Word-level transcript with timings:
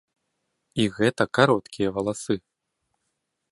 І 0.83 0.85
гэта 0.97 1.21
на 1.29 1.31
кароткія 1.39 1.93
валасы. 1.99 2.35